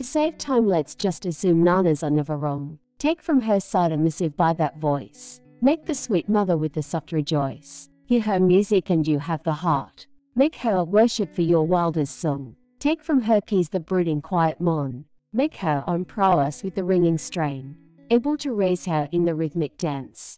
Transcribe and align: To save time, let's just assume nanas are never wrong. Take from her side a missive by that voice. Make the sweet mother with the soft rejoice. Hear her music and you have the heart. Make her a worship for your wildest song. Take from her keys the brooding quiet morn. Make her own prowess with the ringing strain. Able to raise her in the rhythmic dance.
To 0.00 0.04
save 0.04 0.38
time, 0.38 0.66
let's 0.66 0.94
just 0.94 1.26
assume 1.26 1.62
nanas 1.62 2.02
are 2.02 2.08
never 2.08 2.34
wrong. 2.34 2.78
Take 2.98 3.20
from 3.20 3.42
her 3.42 3.60
side 3.60 3.92
a 3.92 3.98
missive 3.98 4.34
by 4.34 4.54
that 4.54 4.78
voice. 4.78 5.42
Make 5.60 5.84
the 5.84 5.94
sweet 5.94 6.26
mother 6.26 6.56
with 6.56 6.72
the 6.72 6.82
soft 6.82 7.12
rejoice. 7.12 7.90
Hear 8.06 8.22
her 8.22 8.40
music 8.40 8.88
and 8.88 9.06
you 9.06 9.18
have 9.18 9.42
the 9.42 9.52
heart. 9.52 10.06
Make 10.34 10.56
her 10.64 10.76
a 10.76 10.84
worship 10.84 11.34
for 11.34 11.42
your 11.42 11.66
wildest 11.66 12.18
song. 12.18 12.56
Take 12.78 13.04
from 13.04 13.20
her 13.20 13.42
keys 13.42 13.68
the 13.68 13.78
brooding 13.78 14.22
quiet 14.22 14.58
morn. 14.58 15.04
Make 15.34 15.56
her 15.56 15.84
own 15.86 16.06
prowess 16.06 16.62
with 16.62 16.76
the 16.76 16.84
ringing 16.92 17.18
strain. 17.18 17.76
Able 18.08 18.38
to 18.38 18.54
raise 18.54 18.86
her 18.86 19.06
in 19.12 19.26
the 19.26 19.34
rhythmic 19.34 19.76
dance. 19.76 20.20